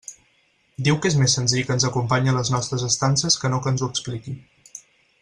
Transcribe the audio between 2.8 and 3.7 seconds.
estances que no